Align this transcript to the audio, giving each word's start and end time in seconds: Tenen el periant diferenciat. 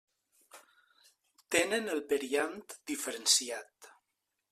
Tenen 1.55 1.91
el 1.95 2.01
periant 2.13 2.57
diferenciat. 2.93 3.91